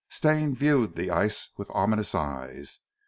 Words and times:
Stane 0.09 0.55
viewed 0.55 0.95
the 0.95 1.11
ice 1.11 1.49
with 1.57 1.69
ominous 1.75 2.15
eyes. 2.15 2.79